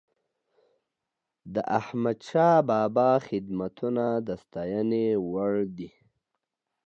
د 1.53 1.55
احمدشاه 1.79 2.57
بابا 2.69 3.09
خدمتونه 3.27 4.05
د 4.27 4.29
ستايني 4.43 5.07
وړ 5.31 5.53
دي. 5.77 5.91